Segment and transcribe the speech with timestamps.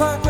[0.00, 0.29] parkway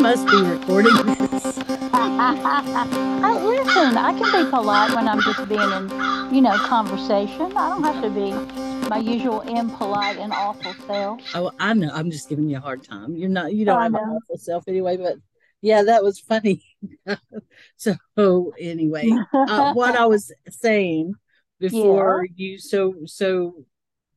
[0.00, 1.58] Must be recording this.
[1.92, 7.54] I, listen, I can be polite when I'm just being in, you know, conversation.
[7.56, 8.32] I don't have to be
[8.88, 11.20] my usual impolite and awful self.
[11.34, 11.90] Oh, I know.
[11.92, 13.14] I'm just giving you a hard time.
[13.14, 13.52] You're not.
[13.52, 14.96] You Oh, don't have an awful self anyway.
[14.96, 15.16] But
[15.60, 16.64] yeah, that was funny.
[17.76, 21.14] so anyway, uh, what I was saying
[21.58, 23.66] before you so so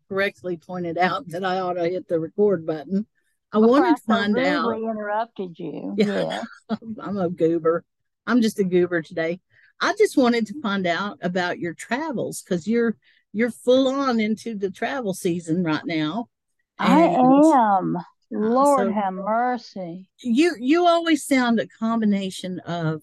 [0.08, 3.06] correctly pointed out that I ought to hit the record button.
[3.54, 4.76] I Before wanted to so find out.
[4.78, 5.94] interrupted you.
[5.98, 6.42] Yeah.
[6.70, 6.76] Yeah.
[7.02, 7.84] I'm a goober.
[8.26, 9.40] I'm just a goober today.
[9.80, 12.96] I just wanted to find out about your travels because you're
[13.32, 16.28] you're full on into the travel season right now.
[16.80, 17.98] I am.
[18.32, 20.10] Lord so- have mercy.
[20.22, 23.02] You you always sound a combination of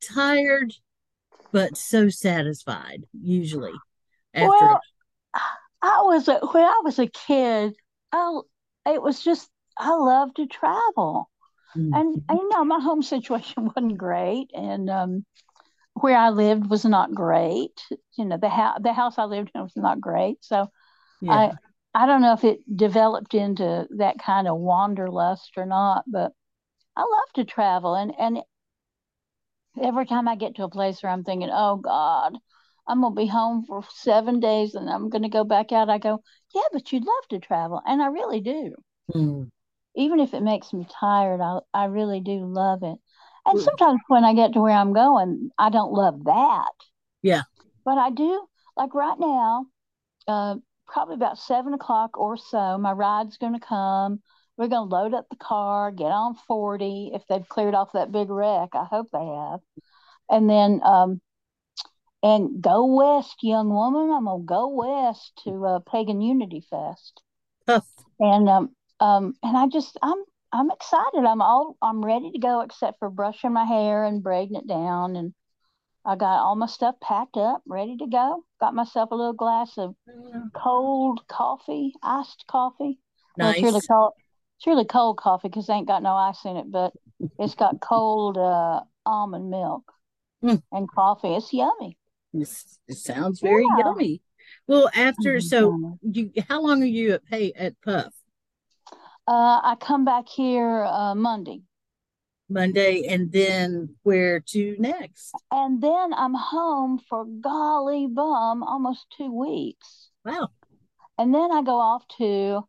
[0.00, 0.72] tired
[1.52, 3.72] but so satisfied usually
[4.34, 4.80] after Well,
[5.82, 7.74] I was a, when I was a kid.
[8.12, 8.40] I
[8.86, 9.48] it was just
[9.78, 11.28] I loved to travel.
[11.76, 11.98] Mm.
[11.98, 15.24] and, and you know my home situation wasn't great and um
[15.94, 17.82] where i lived was not great
[18.18, 20.68] you know the house the house i lived in was not great so
[21.22, 21.32] yeah.
[21.32, 21.52] i
[21.94, 26.32] i don't know if it developed into that kind of wanderlust or not but
[26.94, 28.42] i love to travel and and
[29.80, 32.36] every time i get to a place where i'm thinking oh god
[32.86, 35.88] i'm going to be home for seven days and i'm going to go back out
[35.88, 36.22] i go
[36.54, 38.74] yeah but you'd love to travel and i really do
[39.14, 39.50] Mm.
[39.94, 42.98] even if it makes me tired, I I really do love it.
[43.46, 43.62] And Mm.
[43.64, 46.72] sometimes when I get to where I'm going, I don't love that.
[47.22, 47.42] Yeah.
[47.84, 48.46] But I do
[48.76, 49.66] like right now,
[50.28, 50.56] uh,
[50.86, 54.22] probably about seven o'clock or so, my ride's gonna come.
[54.56, 58.12] we're going to load up the car, get on 40 if they've cleared off that
[58.12, 58.70] big wreck.
[58.74, 59.60] I hope they have.
[60.30, 61.20] And then, um,
[62.22, 64.10] and go west, young woman.
[64.10, 67.22] I'm going to go west to uh, Pagan Unity Fest.
[67.66, 67.86] Tough.
[68.20, 68.70] And, um,
[69.00, 70.22] um, and I just, I'm,
[70.52, 71.24] I'm excited.
[71.24, 75.16] I'm all, I'm ready to go except for brushing my hair and braiding it down.
[75.16, 75.34] And
[76.04, 78.44] I got all my stuff packed up, ready to go.
[78.60, 79.94] Got myself a little glass of
[80.54, 82.98] cold coffee, iced coffee.
[83.36, 83.56] Well, Nice.
[83.56, 84.12] it's really cold.
[84.58, 86.92] It's really cold coffee because it ain't got no ice in it, but
[87.38, 89.82] it's got cold uh, almond milk
[90.44, 90.60] Mm.
[90.72, 91.34] and coffee.
[91.34, 91.96] It's yummy.
[92.32, 93.84] This it sounds very Yeah.
[93.86, 94.22] yummy.
[94.66, 95.42] Well, after Mhm.
[95.42, 98.12] so you how long are you at pay at Puff?
[99.26, 101.62] Uh, I come back here uh, Monday,
[102.48, 105.32] Monday and then where to next?
[105.50, 110.48] and then I'm home for golly bum almost two weeks, Wow.
[111.18, 112.66] and then I go off to,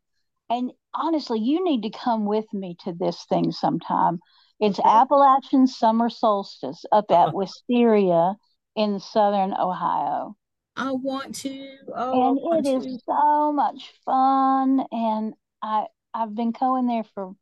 [0.48, 4.20] and honestly, you need to come with me to this thing sometime.
[4.60, 7.32] It's Appalachian summer solstice up at Oh.
[7.32, 8.36] Wisteria
[8.76, 10.36] in southern Ohio.
[10.76, 11.76] I want to.
[11.94, 12.86] Oh, and it to.
[12.86, 17.34] is so much fun and i i've been going there for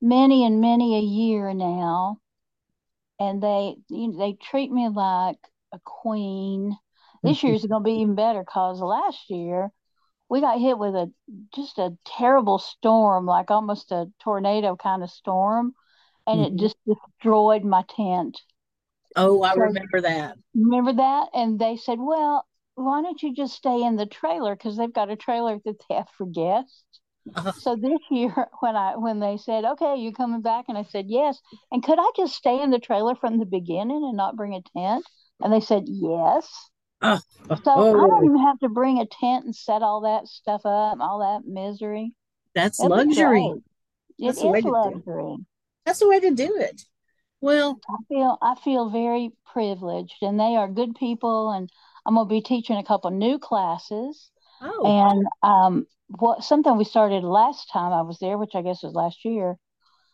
[0.00, 2.18] many and many a year now
[3.18, 5.38] and they you know, they treat me like
[5.72, 6.76] a queen
[7.22, 9.70] this year's going to be even better because last year
[10.28, 11.12] we got hit with a
[11.54, 15.74] just a terrible storm like almost a tornado kind of storm
[16.26, 16.46] and Mhm.
[16.58, 18.40] it just destroyed my tent
[19.16, 20.36] Oh, I So- remember that.
[20.54, 21.28] Remember that?
[21.34, 24.54] And they said, well, why don't you just stay in the trailer?
[24.54, 26.84] Because they've got a trailer that they have for guests.
[27.34, 30.66] Uh, So this year, when I when they said, okay, you coming back?
[30.68, 31.40] And I said, yes.
[31.72, 34.62] And could I just stay in the trailer from the beginning and not bring a
[34.78, 35.04] tent?
[35.40, 36.48] And they said, yes.
[37.02, 37.18] oh,
[37.64, 40.62] So I don't oh, even have to bring a tent and set all that stuff
[40.64, 42.12] up, all that misery.
[42.54, 43.52] that's That'd luxury.
[44.18, 44.72] That's is the way to do it.
[44.72, 45.36] luxury.
[45.84, 46.82] That's the way to do it.
[47.40, 51.50] Well, I feel I feel very privileged, and they are good people.
[51.50, 51.70] And
[52.04, 54.30] I'm gonna be teaching a couple new classes.
[54.60, 58.82] oh, And um, what something we started last time I was there, which I guess
[58.82, 59.58] was last year,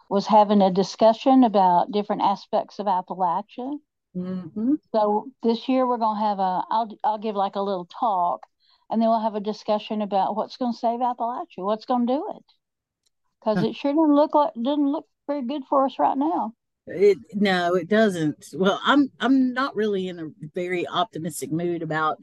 [0.08, 3.78] was having a discussion about different aspects of Appalachia.
[4.16, 4.74] Mm-hmm.
[4.92, 8.46] So this year we're gonna have a I'll I'll give like a little talk,
[8.88, 12.44] and then we'll have a discussion about what's gonna save Appalachia, what's gonna do it,
[13.40, 13.64] because Huh.
[13.64, 16.54] it sure doesn't look like doesn't look very good for us right now.
[16.86, 18.46] It no, it doesn't.
[18.54, 22.18] Well, I'm I'm not really in a very optimistic mood about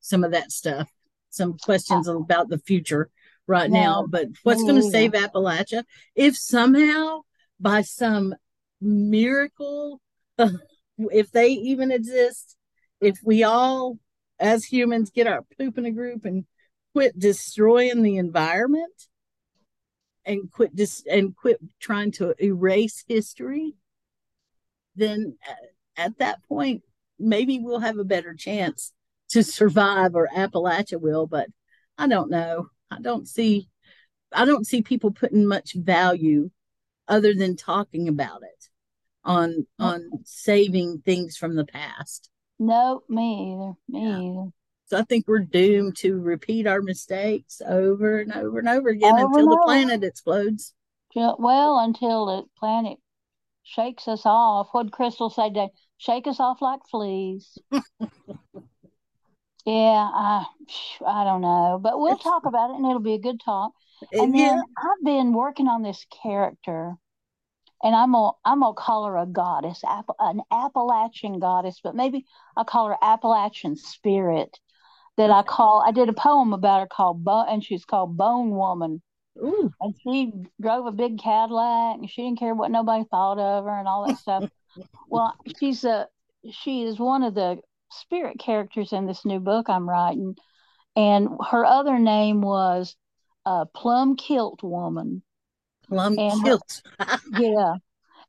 [0.00, 0.90] some of that stuff.
[1.30, 3.08] Some questions about the future
[3.46, 5.84] right now, but what's going to save Appalachia
[6.16, 7.20] if somehow
[7.60, 8.34] by some
[8.80, 10.00] miracle
[10.98, 12.56] if they even exist,
[13.00, 13.96] if we all
[14.40, 16.46] as humans get our poop in a group and
[16.94, 19.06] quit destroying the environment
[20.24, 23.74] and quit dis- and quit trying to erase history
[25.00, 25.36] then
[25.96, 26.82] at, at that point
[27.18, 28.92] maybe we'll have a better chance
[29.30, 31.48] to survive or Appalachia will but
[31.98, 33.68] I don't know I don't see
[34.32, 36.50] I don't see people putting much value
[37.08, 38.68] other than talking about it
[39.24, 43.72] on on saving things from the past No, me either.
[43.88, 44.20] Me Yeah.
[44.20, 44.50] either.
[44.86, 49.14] so I think we're doomed to repeat our mistakes over and over and over again
[49.14, 50.74] Over until the planet explodes
[51.14, 52.98] Well, until the planet
[53.70, 54.68] shakes us off.
[54.72, 55.68] What'd Crystal say, Dave?
[55.98, 57.56] Shake us off like fleas.
[59.66, 60.46] Yeah, I,
[61.06, 63.72] I don't know, but we'll talk about it, and it'll be a good talk.
[64.02, 66.94] Uh, and yeah then I've been working on this character,
[67.82, 69.82] and I'm gonna I'm gonna call her a goddess,
[70.18, 72.24] an Appalachian goddess, but maybe
[72.56, 74.58] I'll call her Appalachian spirit.
[75.18, 78.50] That I call I did a poem about her called Bone, and she's called Bone
[78.52, 79.02] Woman.
[79.42, 83.64] Ooh, And she drove a big Cadillac, and she didn't care what nobody thought of
[83.64, 84.44] her and all that stuff.
[85.08, 86.06] Well, she's a
[86.52, 87.58] she is one of the
[87.90, 90.36] spirit characters in this new book I'm writing,
[90.94, 92.96] and her other name was
[93.44, 95.22] uh, Plum Kilt Woman.
[95.88, 96.82] plum And her- kilt
[97.32, 97.74] Yeah,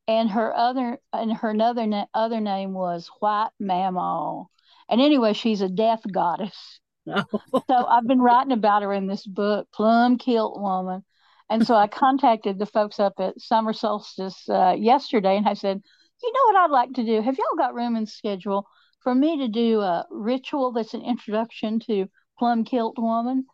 [0.07, 4.47] and her other and her another other name was White Mamaw.
[4.89, 6.80] And anyway, she's a death goddess.
[7.67, 11.03] So I've been writing about her in this book, Plum Kilt Woman.
[11.49, 15.81] And so I contacted the folks up at Summer Solstice uh, yesterday and I said,
[16.23, 17.21] you know what I'd like to do?
[17.21, 18.67] Have y'all got room in schedule
[19.01, 22.07] for me to do a ritual that's an introduction to
[22.39, 23.45] Plum Kilt Woman?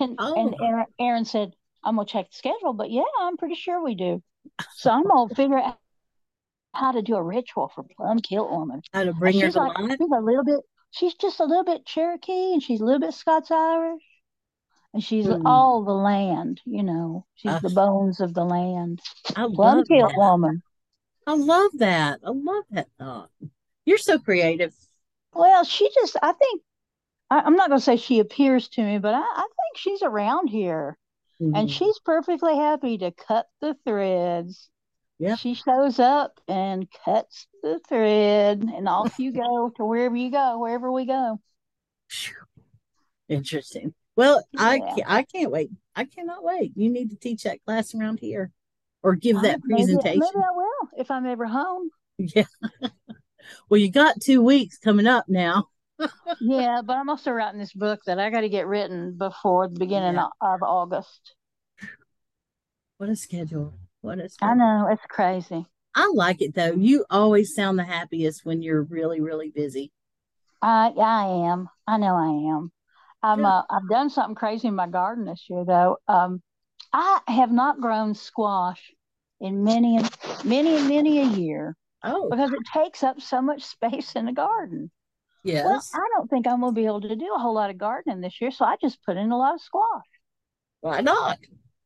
[0.00, 0.64] And, and Oh.
[0.64, 1.52] Aaron, Aaron said,
[1.84, 4.22] I'm going to check the schedule, but yeah, I'm pretty sure we do.
[4.76, 5.76] So I'm going to figure out
[6.74, 8.82] how to do a ritual for Plum Kilt Woman.
[8.92, 10.60] how to bring her to like, life she's a little bit,
[10.94, 14.02] she's just a little bit Cherokee and she's a little bit Scots Irish.
[14.92, 15.44] and she's Hmm.
[15.46, 16.60] all the land.
[16.64, 19.00] You know, she's the bones of the land.
[19.36, 20.14] I love that.
[20.16, 20.62] woman.
[21.26, 22.20] I love that.
[22.24, 23.30] I love that thought.
[23.86, 24.72] You're so creative.
[25.32, 26.62] Well, she just, I think,
[27.30, 30.02] I, I'm not going to say she appears to me, but I, I think she's
[30.02, 30.96] around here.
[31.40, 31.70] And Mhm.
[31.70, 34.70] she's perfectly happy to cut the threads.
[35.18, 35.34] Yeah.
[35.34, 40.58] She shows up and cuts the thread, and off you go to wherever you go,
[40.58, 41.40] wherever we go.
[43.28, 43.94] Interesting.
[44.16, 44.94] Well, I Yeah.
[44.94, 45.70] ca- I can't wait.
[45.96, 46.72] I cannot wait.
[46.76, 48.52] You need to teach that class around here,
[49.02, 50.20] or give that presentation.
[50.20, 51.90] maybe I will if I'm ever home.
[52.18, 52.44] Yeah.
[53.68, 55.68] Well, you got two weeks coming up now.
[56.40, 59.78] Yeah, but I'm also writing this book that I got to get written before the
[59.78, 60.28] beginning Yeah.
[60.40, 61.34] of August.
[62.96, 63.74] What a schedule.
[64.00, 64.52] What a I schedule.
[64.52, 65.66] I know it's crazy.
[65.94, 66.72] I like it though.
[66.72, 69.92] You always sound the happiest when you're really, really busy.
[70.60, 71.68] I I am.
[71.86, 72.72] I know I am.
[73.22, 75.96] I'm, uh, I've done something crazy in my garden this year though.
[76.08, 76.42] Um,
[76.92, 78.92] I have not grown squash
[79.40, 79.98] in many
[80.44, 84.90] many many a year Oh, because it takes up so much space in the garden.
[85.42, 85.64] Yes.
[85.64, 85.82] Well.
[85.94, 88.40] I don't think I'm gonna be able to do a whole lot of gardening this
[88.40, 90.04] year, so I just put in a lot of squash.
[90.80, 91.38] Why not?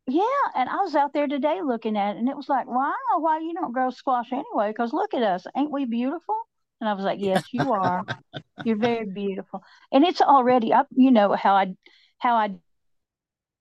[0.09, 0.23] Yeah,
[0.57, 2.95] and I was out there today looking at it, and it was like, well, I
[3.11, 6.37] don't know why you don't grow squash anyway, because look at us, ain't we beautiful?
[6.81, 8.05] And I was like, yes, you are.
[8.65, 9.63] You're very beautiful,
[9.93, 10.89] and it's already up.
[10.97, 11.75] You know how I
[12.19, 12.55] how I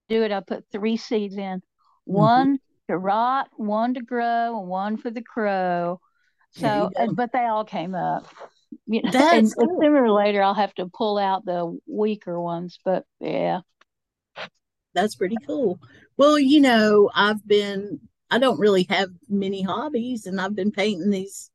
[0.08, 0.32] do it.
[0.32, 1.62] I put three seeds in,
[2.08, 2.14] Mm-hmm.
[2.14, 6.00] one to rot, one to grow, and one for the crow.
[6.52, 8.26] So, and- but they all came up.
[8.86, 9.78] You know, That's and cool.
[9.80, 12.78] sooner or later I'll have to pull out the weaker ones.
[12.84, 13.60] But yeah,
[14.94, 15.78] That's pretty cool.
[16.16, 21.10] Well, you know, I've been, I don't really have many hobbies, and I've been painting
[21.10, 21.50] these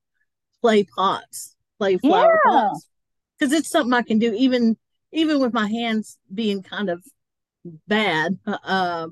[0.61, 2.51] clay pots, clay flower Yeah.
[2.51, 2.87] pots,
[3.37, 4.77] because it's something I can do even
[5.11, 7.03] even with my hands being kind of
[7.87, 8.37] bad.
[8.47, 9.07] Uh, uh,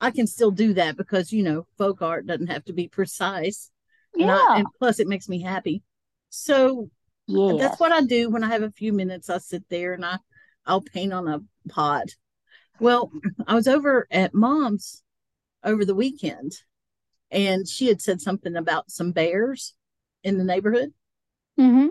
[0.00, 3.70] I can still do that because you know, folk art doesn't have to be precise,
[4.14, 5.82] and, yeah, I, and plus, it makes me happy.
[6.30, 6.90] So
[7.26, 7.60] yes.
[7.60, 9.30] that's what I do when I have a few minutes.
[9.30, 10.18] I sit there and I
[10.66, 12.08] I'll paint on a pot.
[12.80, 13.10] Well,
[13.46, 15.02] I was over at mom's
[15.64, 16.52] over the weekend
[17.30, 19.74] and she had said something about some bears
[20.22, 20.92] in the neighborhood.
[21.56, 21.88] hmm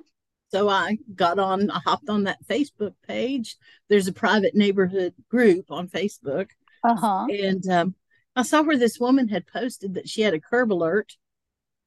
[0.50, 3.58] So I got on, I hopped on that Facebook page.
[3.90, 6.50] There's a private neighborhood group on Facebook.
[6.84, 7.26] Uh-huh.
[7.30, 7.96] And um,
[8.36, 11.18] I saw where this woman had posted that she had a curb alert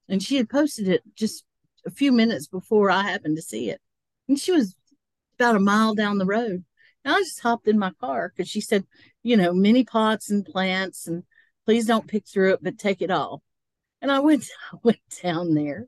[0.09, 1.45] and she had posted it just
[1.87, 3.81] a few minutes before I happened to see it.
[4.29, 4.77] And she was
[5.39, 6.65] about a mile down the road.
[7.05, 8.85] And I just hopped in my car because she said,
[9.23, 11.25] you know, many pots and plants and
[11.67, 13.43] please don't pick through it, but take it all.
[14.03, 15.87] And I went, I went down there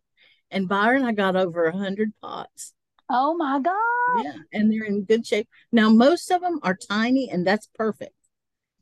[0.51, 2.75] and Byron, I got over a hundred pots.
[3.11, 4.25] Oh my God.
[4.25, 5.49] Yeah, and they're in good shape.
[5.73, 8.15] Now, most of them are tiny, and that's perfect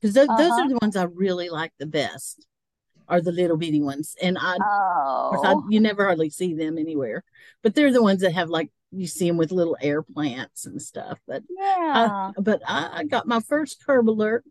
[0.00, 0.62] because those, those Uh-huh.
[0.62, 2.46] are the ones I really like the best.
[3.08, 4.58] Are the little bitty ones, and I,
[5.30, 7.24] course, I Oh, you never hardly see them anywhere,
[7.62, 10.80] but they're the ones that have like you see them with little air plants and
[10.80, 11.18] stuff.
[11.26, 12.32] But yeah.
[12.36, 14.44] I, but I, I got my first curb alert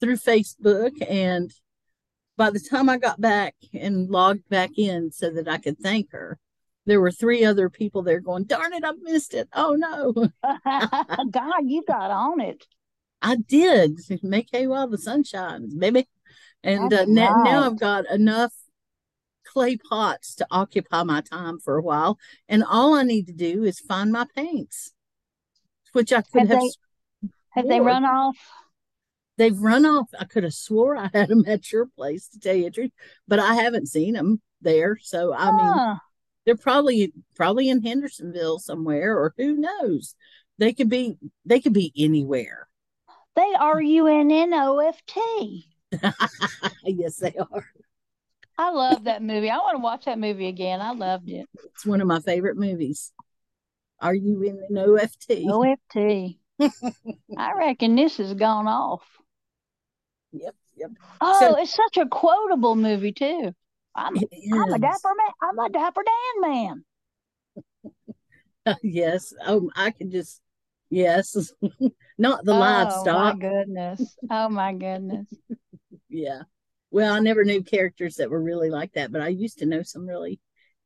[0.00, 1.52] through Facebook, and
[2.36, 6.12] by the time I got back and logged back in so that I could thank
[6.12, 6.38] her,
[6.86, 9.48] there were three other people there going, "Darn it, I missed it!
[9.54, 10.12] Oh no!"
[11.30, 12.66] God, you got on it.
[13.22, 16.08] I did make hay while the sun shines, baby.
[16.64, 17.66] And uh, now.
[17.66, 18.52] I've got enough
[19.52, 22.18] clay pots to occupy my time for a while.
[22.48, 24.92] And all I need to do is find my paints,
[25.92, 26.60] which I could Have have.
[26.60, 28.36] they have they run off?
[29.36, 30.08] They've run off.
[30.18, 32.92] I could have swore I had them at your place to tell you the truth,
[33.28, 34.96] but I haven't seen them there.
[35.00, 35.96] So I mean, Huh.
[36.46, 40.14] they're probably probably in Hendersonville somewhere, or who knows?
[40.58, 41.16] They could be.
[41.44, 42.68] They could be anywhere.
[43.34, 45.18] They are UNNOFT.
[46.84, 47.66] yes, they are.
[48.58, 49.50] I love that movie.
[49.50, 50.80] I want to watch that movie again.
[50.80, 51.48] I loved it.
[51.64, 53.12] It's one of my favorite movies.
[54.00, 55.46] Are you in an OFT?
[55.48, 56.36] OFT.
[57.38, 59.02] I reckon this has gone off.
[60.32, 60.90] Yep, yep.
[61.20, 63.54] Oh, So- it's such a quotable movie too.
[63.94, 65.32] I'm I'm a dapper man.
[65.42, 66.84] I'm a dapper Dan man.
[68.82, 69.34] yes.
[69.46, 70.40] Oh, I can just
[70.88, 71.52] yes.
[72.18, 73.06] Not the livestock.
[73.06, 74.16] Oh my goodness.
[74.30, 75.26] Oh my goodness.
[76.08, 76.42] Yeah.
[76.92, 79.82] Well, I never knew characters that were really like that, but I used to know
[79.82, 80.38] some really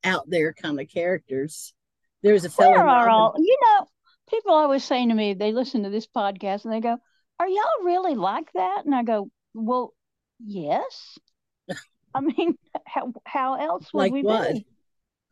[0.04, 1.74] out there kind of characters.
[2.22, 2.70] There was a fellow.
[2.70, 3.86] Where are all you know,
[4.30, 6.96] people always saying to me, they listen to this podcast and they go,
[7.40, 8.84] Are y'all really like that?
[8.84, 9.94] And I go, Well,
[10.38, 11.18] yes.
[12.14, 14.52] I mean, how how else would Like we what?
[14.52, 14.66] be?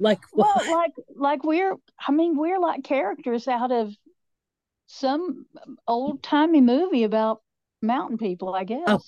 [0.01, 0.69] Like Well, what?
[0.69, 3.95] like like we're I mean, we're like characters out of
[4.87, 5.47] some
[5.87, 7.43] old timey movie about
[7.81, 8.83] mountain people, I oh, guess.
[8.89, 9.01] Oh.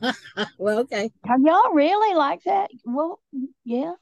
[0.58, 1.10] well, okay.
[1.28, 2.70] Are y'all really like that?
[2.84, 3.20] Well,
[3.64, 3.92] yeah.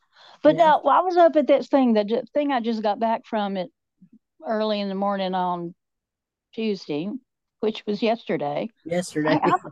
[0.43, 0.76] But Yeah.
[0.83, 3.71] no, I was up at this thing, the thing I just got back from it
[4.47, 5.75] early in the morning on
[6.55, 7.09] Tuesday,
[7.61, 8.69] which was yesterday.
[8.85, 9.31] Yesterday.
[9.43, 9.69] I- I've-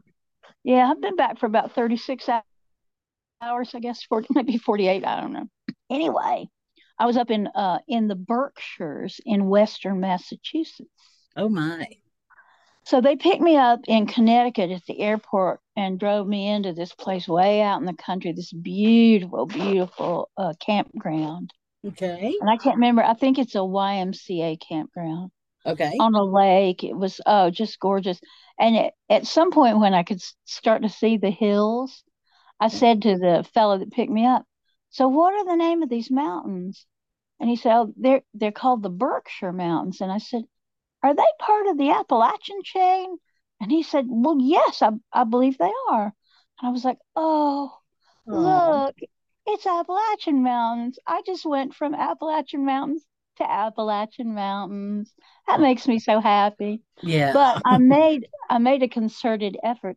[0.64, 2.28] yeah, I've been back for about 36
[3.40, 5.46] hours, I guess, 40, maybe 48, I don't know.
[5.90, 6.48] Anyway,
[6.98, 10.90] I was up in uh in the Berkshires in western Massachusetts.
[11.36, 11.86] oh my.
[12.86, 16.94] So they picked me up in Connecticut at the airport and drove me into this
[16.94, 21.52] place way out in the country, this beautiful, beautiful uh, campground.
[21.84, 22.36] Okay.
[22.40, 25.32] And I can't remember, I think it's a YMCA campground
[25.66, 25.96] Okay.
[25.98, 26.84] on a lake.
[26.84, 28.20] It was, oh, just gorgeous.
[28.56, 32.04] And it, at some point when I could start to see the hills,
[32.60, 34.44] I said to the fellow that picked me up,
[34.90, 36.86] So what are the name of these mountains?
[37.40, 40.00] And he said, Oh, they're they're called the Berkshire Mountains.
[40.00, 40.44] And I said,
[41.02, 43.16] Are they part of the Appalachian chain?
[43.60, 46.04] And he said, Well, yes, I, I believe they are.
[46.60, 47.78] And I was like, Oh,
[48.32, 48.80] Aw.
[48.86, 48.96] look,
[49.46, 50.98] it's Appalachian Mountains.
[51.06, 55.14] I just went from Appalachian Mountains to Appalachian Mountains.
[55.46, 56.82] That makes me so happy.
[57.02, 57.32] Yeah.
[57.32, 59.96] But I made I made a concerted effort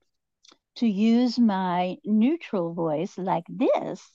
[0.78, 4.10] to use my neutral voice like this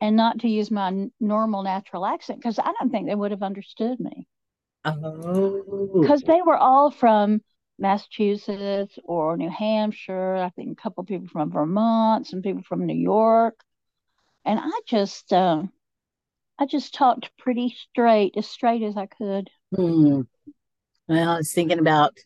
[0.00, 3.42] and not to use my normal natural accent because I don't think they would have
[3.42, 4.26] understood me
[4.86, 6.00] oh.
[6.00, 7.40] because they were all from
[7.78, 10.36] Massachusetts or New Hampshire.
[10.36, 13.60] I think a couple people from Vermont, some people from New York,
[14.44, 15.72] and I just um,
[16.58, 19.50] I just talked pretty straight, as straight as I could.
[19.74, 20.22] Hmm.
[21.08, 22.16] Well, I was thinking about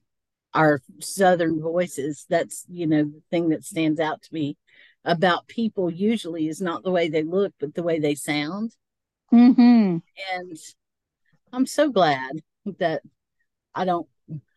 [0.54, 2.26] our southern voices.
[2.28, 4.56] That's, you know, the thing that stands out to me
[5.04, 8.74] about people usually is not the way they look, but the way they sound.
[9.30, 9.98] hmm
[10.32, 10.58] And
[11.52, 12.42] I'm so glad
[12.78, 13.02] that
[13.74, 14.06] I don't,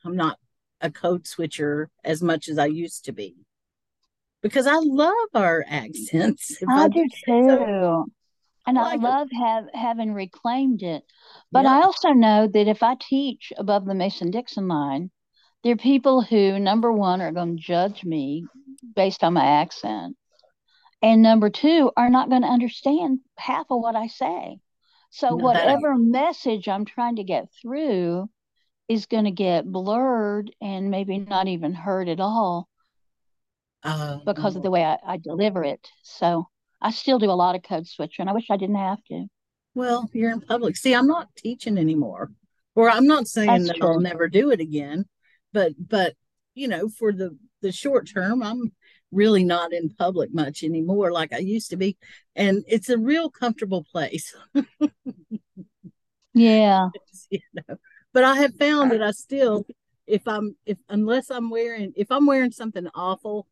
[0.03, 0.38] I'm not
[0.81, 3.36] a code switcher as much as I used to be
[4.42, 6.61] because I love our accents.
[6.61, 7.57] If I do say so.
[7.57, 8.11] too.
[8.66, 11.03] And I love have having reclaimed it.
[11.51, 11.79] But Yeah.
[11.79, 15.11] I also know that if I teach above the Mason Dixon line,
[15.63, 18.46] there are people who, number one, are going to judge me
[18.96, 20.16] based on my accent.
[21.01, 24.59] And number two, are not going to understand half of what I say.
[25.16, 28.28] So No, whatever message I'm trying to get through
[28.90, 32.68] is going to get blurred and maybe not even heard at all
[33.84, 35.88] Uh, because of the way I, I deliver it.
[36.02, 36.48] So
[36.82, 38.28] I still do a lot of code switching.
[38.28, 39.28] I wish I didn't have to.
[39.76, 40.76] Well, you're in public.
[40.78, 42.32] See, I'm not teaching anymore.
[42.74, 45.06] Or I'm not saying That's that I'll never do it again,
[45.54, 46.16] but but
[46.56, 48.74] you know, for the the short term, I'm
[49.14, 51.98] really not in public much anymore like I used to be.
[52.36, 54.36] And it's a real comfortable place.
[56.34, 56.90] Yeah.
[57.30, 57.78] you know.
[58.14, 59.66] But I have found that I still
[60.06, 63.48] if I'm if unless I'm wearing if I'm wearing something awful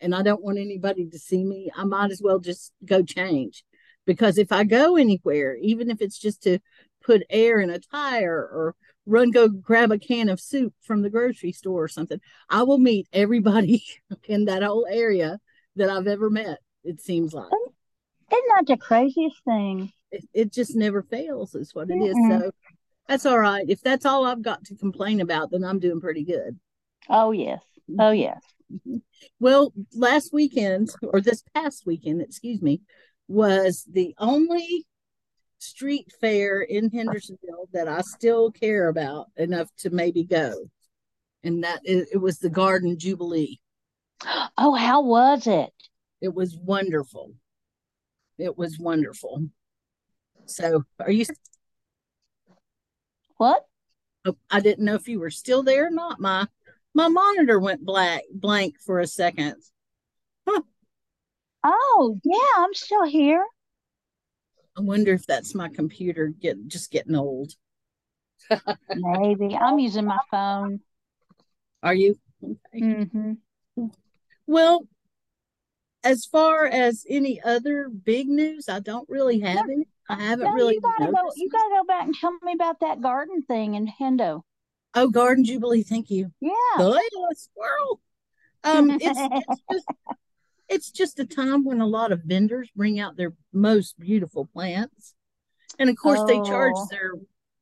[0.00, 3.64] and I don't want anybody to see me, I might as well just go change.
[4.04, 6.58] Because if I go anywhere, even if it's just to
[7.04, 8.74] put air in a tire or
[9.06, 12.78] run go grab a can of soup from the grocery store or something, I will
[12.78, 13.84] meet everybody
[14.24, 15.38] in that whole area
[15.76, 16.58] that I've ever met.
[16.84, 17.50] It seems like
[18.32, 19.92] Isn't that the craziest thing?
[20.12, 22.14] it, it just never fails, is what it is.
[22.16, 22.40] Mm-mm.
[22.42, 22.50] So
[23.08, 23.64] that's all right.
[23.68, 26.58] If that's all I've got to complain about, then I'm doing pretty good.
[27.08, 27.62] Oh, yes.
[27.98, 28.40] Oh, yes.
[28.72, 28.98] Mm-hmm.
[29.40, 32.82] Well, last weekend or this past weekend, excuse me,
[33.28, 34.86] was the only
[35.62, 40.70] street fair in Hendersonville that I still care about enough to maybe go.
[41.44, 43.60] And that it, it was the Garden Jubilee.
[44.56, 45.72] Oh, how was it?
[46.20, 47.32] It was wonderful.
[48.38, 49.48] It was wonderful.
[50.46, 51.26] So, are you?
[53.38, 53.66] What?
[54.24, 56.20] oh, I didn't know if you were still there or not.
[56.20, 56.46] My
[56.94, 59.56] my monitor went black blank for a second.
[61.64, 63.44] Oh, yeah, I'm still here.
[64.76, 67.54] I wonder if that's my computer get just getting old.
[68.94, 69.54] Maybe.
[69.56, 70.80] I'm using my phone.
[71.82, 72.18] Are you?
[72.42, 72.80] Okay.
[72.80, 73.32] hmm
[74.46, 74.86] Well,
[76.04, 79.86] as far as any other big news, I don't really have any.
[80.08, 81.32] I haven't No, really you gotta go.
[81.36, 84.42] You gotta go back and tell me about that garden thing in Hendo.
[84.94, 86.32] Oh, Garden Jubilee, thank you.
[86.40, 86.52] Yeah.
[86.78, 88.00] Oh, yeah, squirrel.
[88.64, 89.88] Um, it's, it's just
[90.72, 95.14] it's just a time when a lot of vendors bring out their most beautiful plants,
[95.78, 96.86] and of course they charge Oh.
[96.90, 97.12] their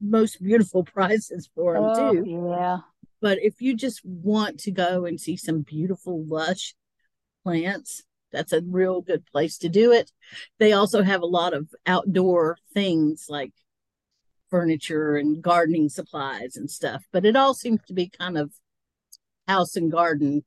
[0.01, 2.25] most beautiful prices for them Oh, too.
[2.27, 2.79] yeah.
[3.21, 6.75] But if you just want to go and see some beautiful, lush
[7.43, 10.11] plants, that's a real good place to do it.
[10.59, 13.53] They also have a lot of outdoor things like
[14.51, 18.53] furniture and gardening supplies and stuff, but it all seems to be kind of
[19.47, 20.45] house and garden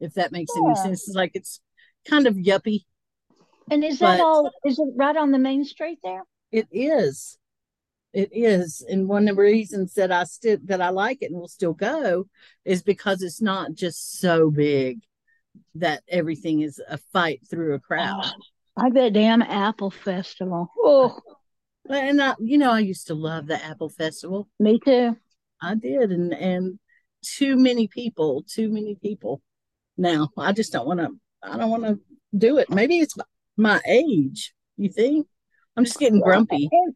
[0.00, 1.06] if that makes any sense.
[1.06, 1.60] It's like it's
[2.08, 2.84] kind of yuppie.
[3.70, 4.50] And is that all?
[4.64, 6.22] Is it right on the main street there?
[6.50, 7.38] It is.
[8.12, 8.84] It is.
[8.88, 11.72] And one of the reasons that I still that I like it and will still
[11.72, 12.26] go
[12.64, 15.00] is because it's not just so big
[15.76, 18.24] that everything is a fight through a crowd.
[18.24, 20.70] Oh, like that damn Apple Festival.
[20.78, 21.18] Oh,
[21.88, 24.48] And I, you know, I used to love the Apple Festival.
[24.58, 25.16] me too.
[25.60, 26.78] I did, and and
[27.22, 29.40] too many people, too many people.
[29.96, 31.10] Now I just don't want to.
[31.42, 31.98] I don't want to
[32.36, 32.70] do it.
[32.70, 33.16] Maybe it's
[33.56, 34.54] my, age.
[34.76, 35.26] You think?
[35.76, 36.68] I'm just getting grumpy.
[36.72, 36.94] And,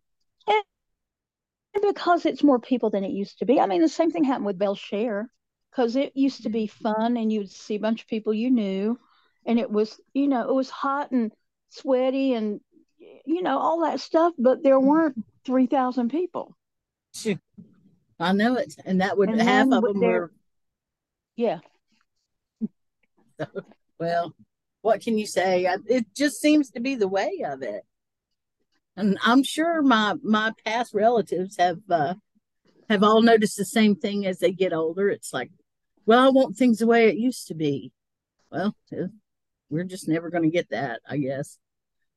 [1.74, 3.60] and because it's more people than it used to be.
[3.60, 5.30] I mean, the same thing happened with Bele Chere
[5.70, 6.82] because it used to be mm-hmm.
[6.82, 8.98] fun and you would see a bunch of people you knew,
[9.44, 11.32] and it was, you know, it was hot and
[11.68, 12.60] sweaty and,
[13.24, 14.88] you know, all that stuff, but there mm-hmm.
[14.88, 16.56] weren't 3,000 people.
[18.18, 20.32] I know it, and that would And half of them their- were.
[21.36, 21.58] Yeah.
[23.98, 24.34] Well,
[24.82, 25.66] what can you say?
[25.66, 27.82] I- It just seems to be the way of it.
[28.96, 32.14] And I'm sure my my past relatives have uh
[32.88, 35.10] have all noticed the same thing as they get older.
[35.10, 35.50] It's like,
[36.06, 37.92] well, I want things the way it used to be.
[38.50, 38.74] Well,
[39.68, 41.58] we're just never going to get that, I guess.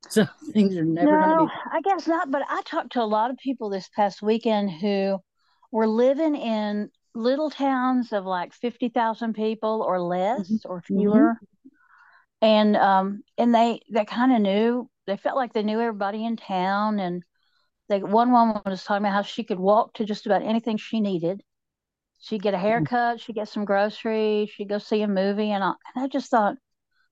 [0.10, 1.52] So things are never going to No, be.
[1.72, 2.32] I guess not.
[2.32, 5.20] But I talked to a lot of people this past weekend who
[5.72, 11.36] were living in little towns of like 50,000 people or less or fewer.
[12.41, 16.38] And um and they they kind of knew, they felt like they knew everybody in
[16.38, 17.23] town and
[17.89, 21.02] they one woman was talking about how she could walk to just about anything she
[21.02, 21.41] needed.
[22.19, 25.73] She'd get a haircut, she'd get some groceries, she'd go see a movie and I,
[25.95, 26.56] and I just thought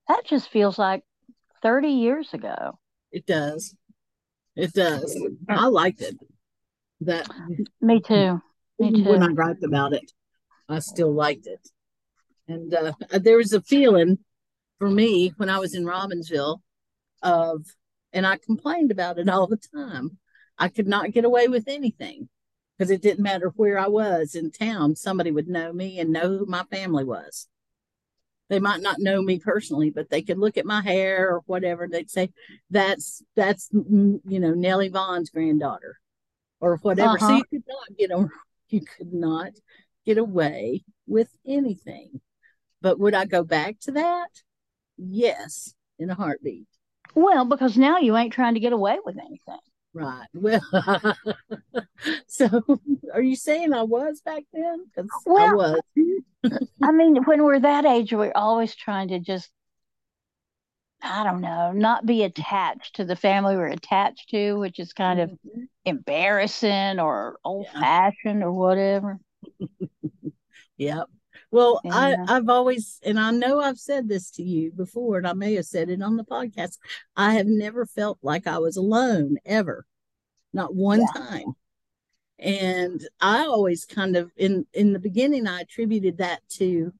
[0.06, 1.02] that just feels like
[1.62, 2.78] 30 years ago.
[3.12, 3.74] It does.
[4.56, 5.18] It does.
[5.48, 6.16] I liked it.
[7.02, 7.28] That
[7.80, 8.40] Me too.
[8.78, 9.34] Me even when I too.
[9.34, 10.10] griped about it,
[10.68, 11.68] I still liked it.
[12.48, 14.18] And uh, there was a feeling
[14.78, 16.60] for me when I was in Robbinsville
[17.22, 17.66] of,
[18.12, 20.18] and I complained about it all the time.
[20.58, 22.28] I could not get away with anything
[22.76, 24.96] because it didn't matter where I was in town.
[24.96, 27.48] Somebody would know me and know who my family was.
[28.48, 31.84] They might not know me personally, but they could look at my hair or whatever.
[31.84, 32.30] And they'd say,
[32.70, 35.98] "That's that's mm, you know Nellie Vaughn's granddaughter,"
[36.60, 37.18] or whatever.
[37.18, 37.38] So Uh-huh.
[37.38, 38.28] you could not get a,
[38.70, 39.52] you could not
[40.06, 42.20] get away with anything.
[42.82, 44.30] But would I go back to that?
[44.98, 46.66] Yes, in a heartbeat.
[47.14, 49.58] Well, because now you ain't trying to get away with anything.
[49.94, 50.26] Right.
[50.34, 50.60] Well,
[52.26, 52.62] so
[53.14, 54.84] are you saying I was back then?
[54.84, 55.80] Because I Well, was.
[56.82, 59.50] I mean, when we're that age, we're always trying to just,
[61.02, 65.20] I don't know, not be attached to the family we're attached to, which is kind
[65.20, 65.68] of Mhm.
[65.84, 69.18] embarrassing or old fashioned or whatever.
[70.76, 71.08] Yep.
[71.50, 75.32] Well, I, I've always, and I know I've said this to you before, and I
[75.32, 76.78] may have said it on the podcast.
[77.16, 79.86] I have never felt like I was alone ever,
[80.52, 81.54] not one time.
[82.38, 86.92] And I always kind of in in the beginning, I attributed that to,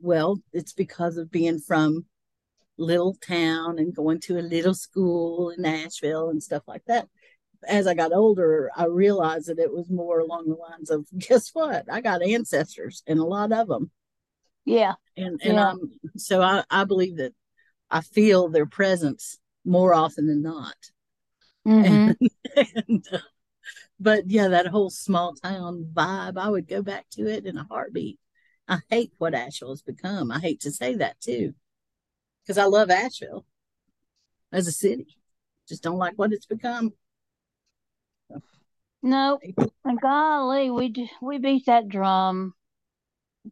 [0.00, 2.04] well, it's because of being from
[2.76, 7.08] little town and going to a little school in Nashville and stuff like that.
[7.66, 11.50] As I got older, I realized that it was more along the lines of, guess
[11.52, 11.86] what?
[11.90, 13.90] I got ancestors and a lot of them.
[14.64, 14.94] Yeah.
[15.16, 15.70] And and Yeah.
[15.70, 17.34] I'm so I, I believe that
[17.90, 20.76] I feel their presence more often than not.
[21.64, 22.16] Mhm.
[22.86, 23.18] And, uh,
[24.00, 27.64] but yeah, that whole small town vibe, I would go back to it in a
[27.64, 28.18] heartbeat.
[28.66, 30.32] I hate what Asheville has become.
[30.32, 31.54] I hate to say that too,
[32.42, 33.46] because I love Asheville
[34.50, 35.16] as a city.
[35.68, 36.92] Just don't like what it's become.
[39.02, 39.40] No,
[39.84, 42.54] and golly, we d- we beat that drum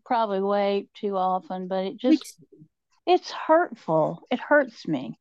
[0.05, 2.39] probably way too often, but it just
[3.07, 4.23] it's hurtful.
[4.31, 5.19] It hurts me.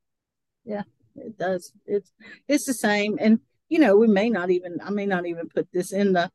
[0.65, 0.83] Yeah,
[1.15, 1.73] it does.
[1.85, 2.11] It's
[2.47, 3.17] it's the same.
[3.19, 3.39] And
[3.69, 6.29] you know, we may not even I may not even put this in the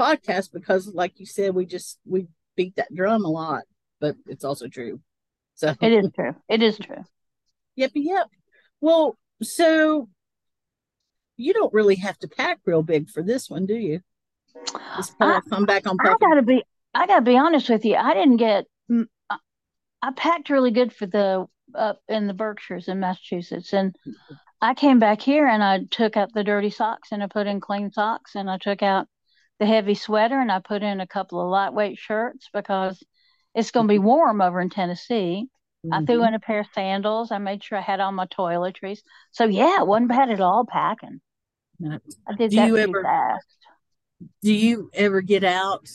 [0.00, 3.62] podcast because like you said, we just we beat that drum a lot,
[4.00, 5.00] but it's also true.
[5.54, 6.34] So It is true.
[6.48, 7.04] It is true.
[7.76, 8.26] Yep, yep.
[8.80, 10.08] Well, so
[11.38, 14.00] you don't really have to pack real big for this one, do you?
[15.20, 16.16] I, come back on I puffy.
[16.20, 16.62] gotta be
[16.94, 17.94] I gotta be honest with you.
[17.96, 19.36] I didn't get mm, I,
[20.02, 23.94] I packed really good for the up in the Berkshires in Massachusetts, and
[24.60, 27.60] I came back here and I took out the dirty socks and I put in
[27.60, 29.06] clean socks, and I took out
[29.60, 33.02] the heavy sweater and I put in a couple of lightweight shirts because
[33.54, 35.48] it's going to be warm over in Tennessee.
[35.92, 36.28] I threw Mhm.
[36.28, 37.32] in a pair of sandals.
[37.32, 39.00] I made sure I had all my toiletries.
[39.32, 41.20] So yeah, it wasn't bad at all packing.
[41.80, 41.98] No.
[42.26, 43.46] I did Do that you ever- fast.
[44.42, 45.88] Do you ever get out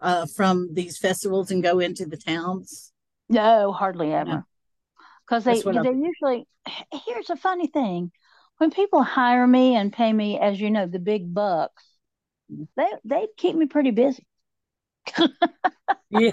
[0.00, 2.92] uh, from these festivals and go into the towns
[3.28, 4.44] No, hardly ever.
[5.26, 6.46] Because they they I'm- usually
[7.06, 8.12] here's a funny thing.
[8.58, 11.84] When people hire me and pay me, as you know, the big bucks,
[12.76, 14.26] they they keep me pretty busy.
[16.10, 16.30] Yeah.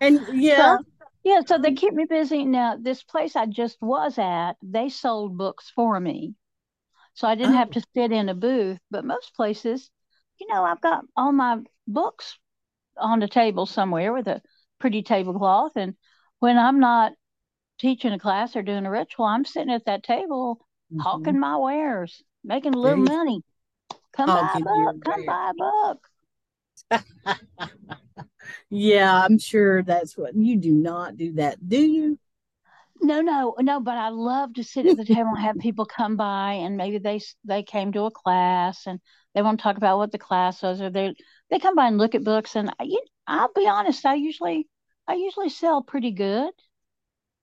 [0.00, 0.78] And yeah,
[1.24, 2.44] Yeah, so they keep me busy.
[2.44, 6.34] Now, this place I just was at, they sold books for me.
[7.14, 7.72] So I didn't have Oh.
[7.72, 9.90] to sit in a booth, but most places,
[10.40, 12.38] you know, I've got all my books
[12.98, 14.42] on the table somewhere with a
[14.80, 15.72] pretty tablecloth.
[15.76, 15.96] And
[16.40, 17.14] when I'm not
[17.78, 21.00] teaching a class or doing a ritual, I'm sitting at that table Mhm.
[21.00, 23.42] hawking my wares, making a little money.
[24.14, 26.00] Come buy a book, come buy a book.
[28.70, 32.18] yeah, I'm sure that's what you do not do that, do you?
[33.04, 36.16] No, no, no, but I love to sit at the table and have people come
[36.16, 38.98] by and maybe they they came to a class and
[39.34, 41.14] they want to talk about what the class was or they
[41.50, 44.66] they come by and look at books and I, you, I'll be honest, I usually
[45.06, 46.50] I usually sell pretty good.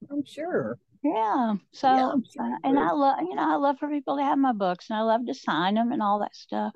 [0.10, 0.80] I'm sure.
[1.04, 1.56] Yeah.
[1.74, 2.80] So Yeah, sure uh, and.
[2.80, 5.28] I love you know I love for people to have my books and I love
[5.28, 6.74] to sign them and all that stuff.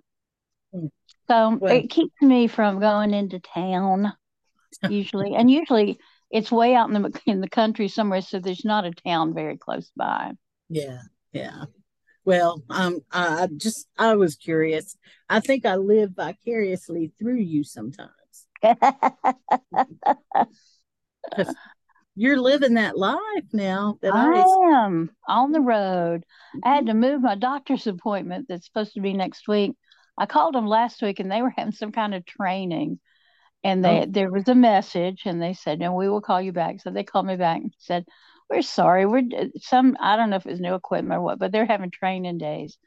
[0.76, 0.92] Mm.
[1.28, 4.14] So Well- it keeps me from going into town
[4.88, 5.98] usually and usually
[6.32, 9.58] it's way out in the in the country somewhere so there's not a town very
[9.58, 10.34] close by.
[10.70, 11.66] Yeah, yeah.
[12.24, 14.98] Well, um, I just I was curious.
[15.30, 18.12] I think I live vicariously through you sometimes.
[22.16, 23.20] You're living that life
[23.52, 26.26] now that I, I am on the road.
[26.64, 29.74] I had to move my doctor's appointment that's supposed to be next week.
[30.18, 33.00] I called them last week and they were having some kind of training.
[33.66, 34.06] And they Oh.
[34.08, 36.82] there was a message and they said, No, we will call you back.
[36.82, 38.06] So they called me back and said,
[38.50, 39.06] We're sorry.
[39.08, 39.24] We're
[39.62, 42.40] some I don't know if it was new equipment or what, but they're having training
[42.40, 42.78] days.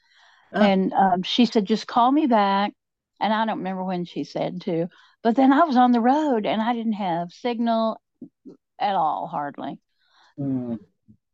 [0.53, 0.63] Oh.
[0.63, 2.73] And um, she said, just call me back.
[3.21, 4.89] And I don't remember when she said to,
[5.23, 8.01] but then I was on the road and I didn't have signal
[8.81, 9.81] at all, hardly.
[10.39, 10.79] Mm,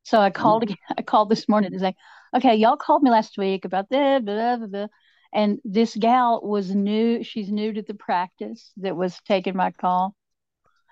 [0.05, 0.77] So I called again.
[0.99, 1.95] I called this morning to say,
[2.37, 4.87] okay, y'all called me last week about this, blah, blah, blah.
[5.35, 7.25] And this gal was new.
[7.25, 10.17] She's new to the practice that was taking my call.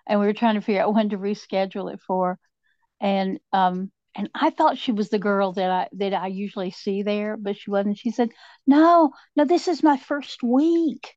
[0.06, 2.38] And we were trying to figure out when to reschedule it for.
[3.00, 7.02] And um and I thought she was the girl that I that I usually see
[7.02, 7.98] there, but she wasn't.
[7.98, 8.30] She said,
[8.66, 11.14] No, no, this is my first week.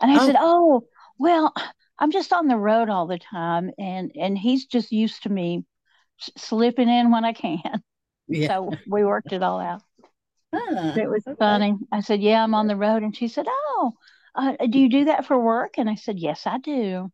[0.00, 0.18] And I Oh.
[0.18, 0.86] said, Oh,
[1.18, 1.54] well,
[1.98, 5.64] I'm just on the road all the time and and he's just used to me
[6.36, 7.82] slipping in when I can.
[8.28, 8.48] yeah.
[8.48, 9.82] So we worked it all out.
[10.52, 11.38] Ah, It was okay.
[11.38, 11.76] funny.
[11.92, 13.94] I said, "Yeah, I'm on the road," and she said, "Oh,
[14.34, 17.12] uh, do you do that for work?" And I said, "Yes, I do."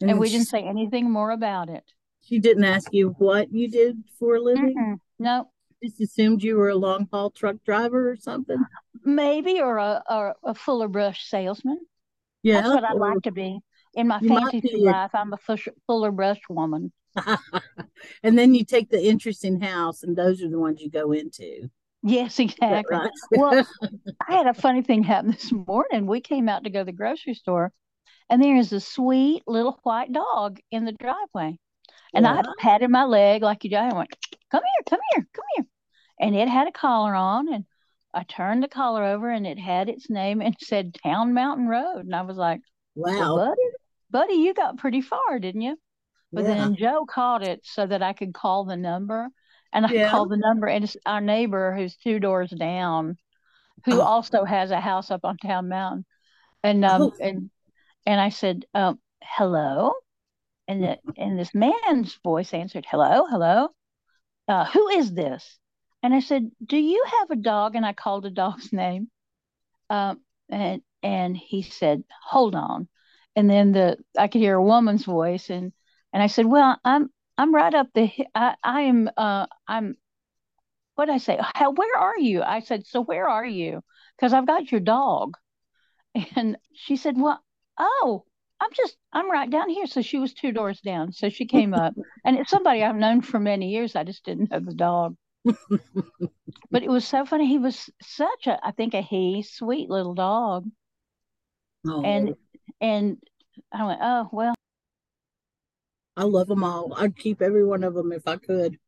[0.00, 1.84] And And we she, didn't say anything more about it.
[2.22, 4.74] she didn't ask you what you did for a living.
[4.76, 5.00] Mm-mm.
[5.18, 5.50] No,
[5.82, 8.64] Just assumed you were a long haul truck driver or something.
[9.04, 11.78] maybe or a or a fuller brush salesman.
[12.42, 12.60] Yeah.
[12.62, 13.60] That's what I'd like to be.
[13.94, 15.38] In my fantasy life, I'm a
[15.86, 16.92] fuller brush woman.
[18.22, 21.70] and then you take the interesting house, and those are the ones you go into.
[22.02, 22.96] Yes, exactly.
[22.96, 23.10] right?
[23.30, 23.66] Well,
[24.28, 26.06] I had a funny thing happen this morning.
[26.06, 27.72] We came out to go to the grocery store,
[28.28, 31.58] and there is a sweet little white dog in the driveway.
[32.14, 33.76] And I patted my leg like you do.
[33.76, 34.10] I went,
[34.50, 35.66] come here, come here, come here.
[36.20, 37.64] And it had a collar on, and
[38.12, 42.04] I turned the collar over, and it had its name and said Town Mountain Road.
[42.04, 42.60] And I was like,
[42.94, 43.36] well, wow.
[43.36, 43.62] buddy,
[44.10, 45.78] buddy, you got pretty far, didn't you?
[46.32, 46.54] But Yeah.
[46.54, 49.28] then Joe caught it so that I could call the number.
[49.72, 50.10] And I Yeah.
[50.10, 53.18] called the number, and it's our neighbor who's two doors down,
[53.86, 54.02] who Oh.
[54.02, 56.04] also has a house up on Town Mountain.
[56.64, 57.12] And um Oh.
[57.20, 57.50] and
[58.06, 59.92] and I said, um, hello.
[60.68, 63.68] And the, and this man's voice answered, hello, hello.
[64.48, 65.58] Uh, who is this?
[66.02, 67.76] And I said, do you have a dog?
[67.76, 69.10] And I called the dog's name.
[69.90, 72.88] Um, and and he said, hold on.
[73.36, 75.72] And then the I could hear a woman's voice, and
[76.12, 79.96] and I said, well, I'm I'm right up the I I am uh I'm
[80.94, 81.38] what I say?
[81.54, 82.42] How where are you?
[82.42, 83.82] I said, so where are you?
[84.16, 85.36] Because I've got your dog.
[86.36, 87.42] And she said, well,
[87.78, 88.24] oh,
[88.60, 89.86] I'm just I'm right down here.
[89.86, 91.12] So she was two doors down.
[91.12, 93.96] So she came up, and it's somebody I've known for many years.
[93.96, 95.16] I just didn't know the dog.
[96.70, 97.46] But it was so funny.
[97.46, 100.68] He was such a, I think a he, sweet little dog.
[101.86, 102.34] Oh, And
[102.80, 103.18] and
[103.72, 104.54] I went, oh well,
[106.16, 106.92] I love them all.
[106.96, 108.78] I'd keep every one of them if I could.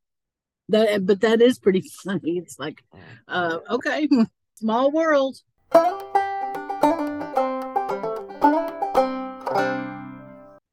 [0.68, 2.38] That, but that is pretty funny.
[2.38, 2.84] It's like,
[3.28, 4.08] uh, okay,
[4.56, 5.38] small world.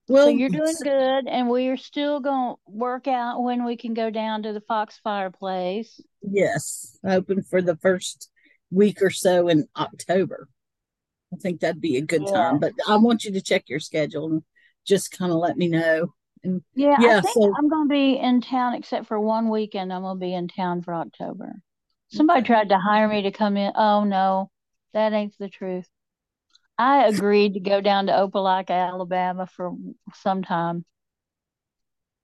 [0.08, 3.78] Well, so you're doing good, and we are still going to work out when we
[3.78, 6.02] can go down to the Foxfire place.
[6.22, 8.30] Yes, open for the first
[8.72, 10.50] week or so in October.
[11.34, 12.60] I think that'd be a good time.
[12.60, 14.44] But I want you to check your schedule and
[14.86, 18.42] just kind of let me know And Yeah, I think so, I'm gonna be in
[18.42, 19.92] town except for one weekend.
[19.94, 21.54] I'm gonna be in town for October.
[22.10, 22.48] Somebody okay.
[22.48, 23.72] tried to hire me to come in.
[23.76, 24.50] Oh no,
[24.94, 25.88] that ain't the truth.
[26.78, 29.74] I agreed to go down to Opelika, Alabama for
[30.16, 30.84] some time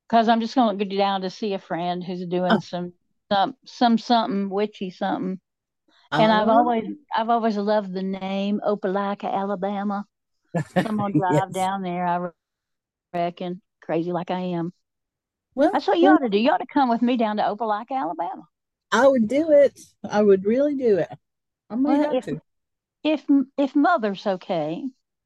[0.07, 2.93] because I'm just gonna go down to see a friend who's doing Oh, some
[3.31, 5.39] some some something witchy something.
[6.11, 10.05] And I've oh, always I've always loved the name Opelika, Alabama.
[10.69, 11.53] So I'm gonna drive yes.
[11.53, 12.29] down there, I
[13.13, 14.73] reckon, crazy like I am.
[15.55, 16.37] Well, That's what you well, ought to do.
[16.37, 18.43] You ought to come with me down to Opelika, Alabama.
[18.91, 19.79] I would do it.
[20.07, 21.09] I would really do it.
[21.69, 22.41] I may Well, have if to.
[23.03, 23.25] if
[23.57, 24.83] if mother's okay,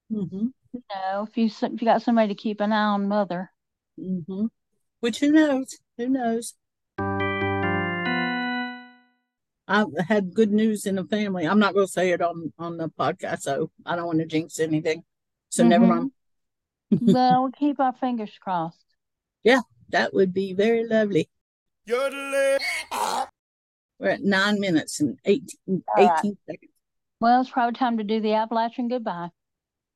[0.10, 3.52] hmm you know, if you if you got somebody to keep an eye on mother.
[3.98, 4.46] hmm
[5.00, 5.78] Which who knows?
[5.98, 6.54] Who knows?
[9.68, 11.48] I've had good news in the family.
[11.48, 14.26] I'm not going to say it on on the podcast, so I don't want to
[14.26, 15.04] jinx anything.
[15.50, 15.98] So never Mm-hmm.
[15.98, 16.12] mind.
[17.02, 18.86] Well, we keep our fingers crossed.
[19.44, 21.30] Yeah, that would be very lovely.
[21.86, 22.60] Yodeling.
[24.00, 26.20] We're at nine minutes and 18, All right.
[26.20, 26.72] 18 seconds.
[27.20, 29.30] Well, it's probably time to do the Appalachian goodbye.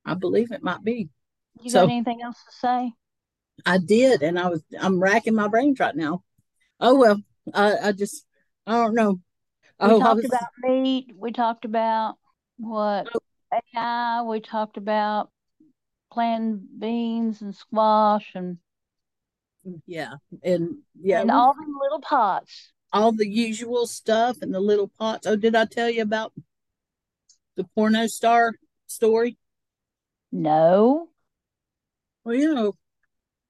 [0.04, 1.08] I believe it might be.
[1.62, 2.92] You So got anything else to say?
[3.64, 6.22] I did, and I was I'm racking my brains right now.
[6.78, 7.20] Oh well,
[7.54, 8.24] I I just
[8.66, 9.20] I don't know.
[9.80, 11.12] We Oh, talked was about meat.
[11.16, 12.16] We talked about
[12.58, 13.20] what oh,
[13.74, 14.22] AI.
[14.22, 15.30] We talked about
[16.16, 18.56] playing beans and squash and
[19.84, 22.72] yeah, and yeah, and all them little pots.
[22.90, 25.26] all the usual stuff and the little pots.
[25.26, 26.32] Oh, did I tell you about
[27.56, 28.54] the porno star
[28.86, 29.36] story?
[30.32, 31.10] No.
[32.24, 32.72] Well, you know,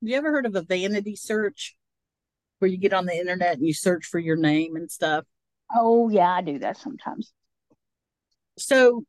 [0.00, 1.76] you ever heard of a vanity search
[2.59, 5.24] where you get on the internet and you search for your name and stuff?
[5.72, 7.33] Oh yeah, I do that sometimes.
[8.59, 9.05] So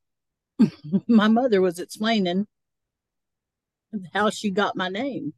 [1.07, 2.45] my mother was explaining
[4.13, 5.33] how she got my name,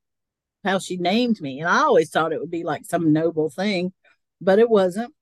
[0.63, 1.59] how she named me.
[1.59, 3.93] And I always thought it would be like some noble thing,
[4.41, 5.13] but it wasn't.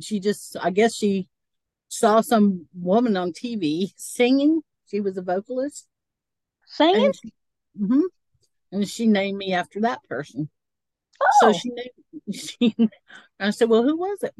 [0.00, 1.28] She just, I guess she
[1.88, 4.62] saw some woman on TV singing.
[4.90, 5.86] She was a vocalist.
[6.66, 7.06] Singing?
[7.06, 7.32] And she,
[7.80, 8.02] mhm.
[8.72, 10.48] and she named me after that person.
[11.20, 11.26] Oh.
[11.40, 12.76] So she named, she,
[13.38, 14.34] I said, Well, who was it?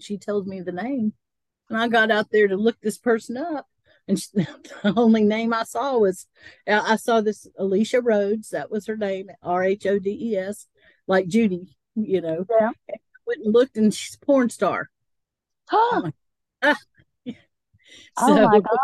[0.00, 1.14] She tells me the name.
[1.68, 3.66] And I got out there to look this person up.
[4.06, 6.26] And she, the only name I saw was,
[6.68, 8.50] I saw this Alicia Rhodes.
[8.50, 10.66] That was her name, R H O D E S,
[11.06, 12.46] like Judy, you know.
[12.50, 12.70] yeah.
[13.26, 14.90] Went and looked, and she's a porn star.
[15.72, 16.14] Oh, like,
[16.62, 16.76] ah.
[18.18, 18.78] oh my So God.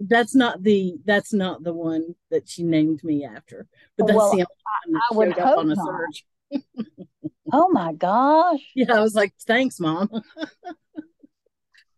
[0.00, 4.30] that's not the that's not the one that she named me after, but that's Well,
[4.30, 4.48] the only
[4.86, 5.86] one that I would up hope on a not.
[5.86, 6.24] search.
[7.52, 8.60] Oh my gosh.
[8.76, 10.08] Yeah, I was like, thanks, mom.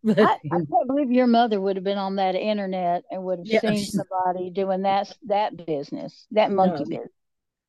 [0.19, 3.47] I, I can't believe your mother would have been on that internet and would have
[3.47, 6.85] yeah, seen somebody doing that that business, that monkey No.
[6.85, 7.11] business.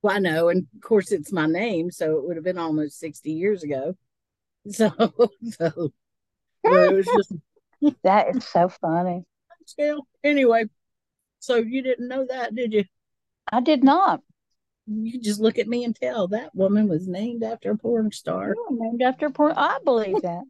[0.03, 2.99] well, I know, and of course it's my name, so it would have been almost
[3.01, 3.97] sixty years ago.
[4.71, 4.91] So,
[5.51, 5.93] so
[6.65, 7.33] was just
[8.03, 9.25] That is so funny.
[9.67, 10.65] still anyway.
[11.41, 12.85] So you didn't know that, did you?
[13.51, 14.23] I did not.
[14.87, 18.55] You just look at me and tell that woman was named after a porn star.
[18.57, 19.55] Oh, named after porn.
[19.57, 20.45] I believe that.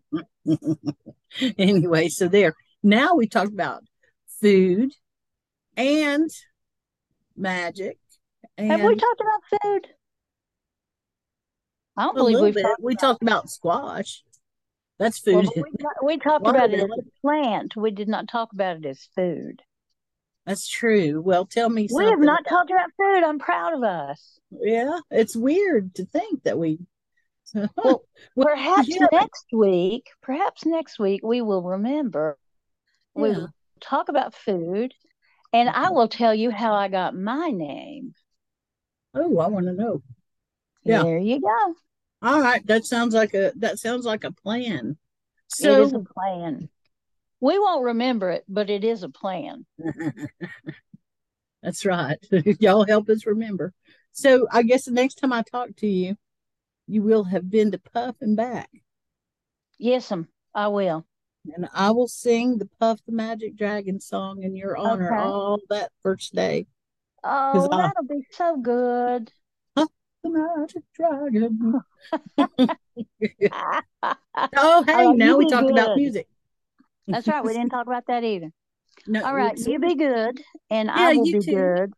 [1.59, 2.55] anyway, so there.
[2.83, 3.85] Now we talked about
[4.41, 4.93] food
[5.77, 6.31] and
[7.37, 7.99] magic
[8.57, 9.89] and Have we talked about food?
[11.97, 12.63] I don't believe we've bit.
[12.63, 14.23] talked We about talked about squash.
[14.99, 15.47] That's food.
[15.47, 15.63] but we,
[16.15, 17.77] we talked about it as a plant.
[17.77, 19.63] We did not talk about it as food.
[20.47, 21.21] That's true.
[21.23, 23.25] Well, tell me We have not talked about food.
[23.25, 24.39] I'm proud of us.
[24.51, 26.79] Yeah, it's weird to think that we.
[27.77, 28.03] Well,
[28.37, 29.07] perhaps yeah.
[29.13, 32.37] next week, perhaps next week we will remember.
[33.15, 34.93] We will talk about food,
[35.53, 35.95] and I mm-hmm.
[35.95, 38.15] will tell you how I got my name.
[39.15, 40.03] Oh, I want to know.
[40.83, 41.05] Yeah.
[41.05, 41.75] There you go.
[42.23, 44.97] All right, that sounds like a that sounds like a plan.
[45.49, 46.69] So, It is a plan.
[47.41, 49.67] We won't remember it, but it is a plan.
[51.63, 52.19] that's right.
[52.61, 53.73] Y'all help us remember.
[54.13, 56.17] So, I guess the next time I talk to you,
[56.87, 58.71] you will have been to Puff and back,
[59.79, 61.05] Yes, um, I will.
[61.55, 65.25] and I will sing the Puff the Magic Dragon song in your honor Okay.
[65.25, 66.67] all that first day.
[67.25, 69.33] Oh, that'll be so good.
[69.77, 69.89] The
[70.31, 71.81] Magic Dragon.
[74.57, 76.25] Oh, hey, now we talked about good.
[77.07, 77.33] Music.
[77.33, 77.45] right.
[77.45, 78.51] We didn't talk about that either.
[79.07, 79.59] No, All right.
[79.59, 80.41] You be good,
[80.71, 81.53] and Yeah, I will you be too.
[81.53, 81.93] good.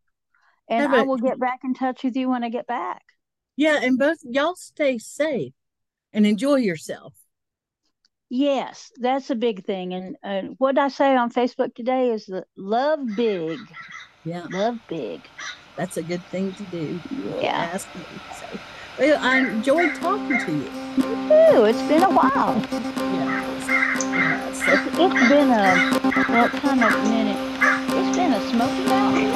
[0.69, 3.03] And Have I will get back in touch with you when I get back.
[3.57, 5.53] Yeah, and both y'all stay safe
[6.13, 7.15] and enjoy yourself.
[8.29, 9.93] Yes, that's a big thing.
[9.95, 13.59] And uh, what I say on Facebook today is that love big,
[14.25, 14.47] Yeah.
[14.51, 15.21] love big.
[15.77, 16.99] that's a good thing to do.
[17.11, 17.71] You Yeah.
[17.73, 18.03] Ask me.
[18.41, 18.59] So,
[18.99, 21.06] well, I enjoyed talking to you.
[21.39, 22.57] It's been a while.
[22.71, 24.53] Yeah.
[24.53, 25.91] So- It's been a
[26.29, 27.37] well, kind of minute.
[27.99, 29.27] It's been a Smoky Mountain.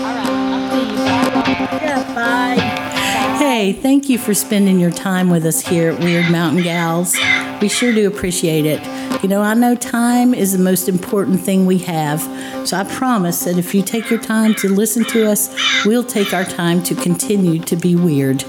[0.00, 0.96] All right, I'll see you.
[0.96, 1.78] Bye.
[1.82, 3.36] Yeah, bye.
[3.38, 7.16] Hey, thank you for spending your time with us here at Wyrd Mountain Gals.
[7.60, 8.80] We sure do appreciate it.
[9.22, 12.20] You know, I know time is the most important thing we have.
[12.66, 15.50] So I promise that if you take your time to listen to us,
[15.84, 18.44] we'll take our time to continue to be weird.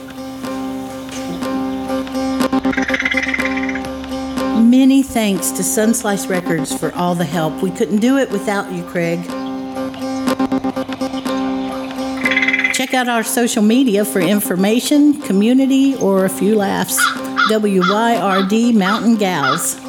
[5.13, 7.61] Thanks to Sunslice Records for all the help.
[7.61, 9.19] We couldn't do it without you, Craig.
[12.73, 16.97] Check out our social media for information, community, or a few laughs.
[17.49, 19.80] WYRD Mountain Gals.